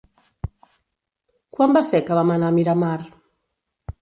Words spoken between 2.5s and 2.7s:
a